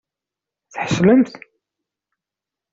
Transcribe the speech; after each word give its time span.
Tḥeṣlemt? 0.73 1.31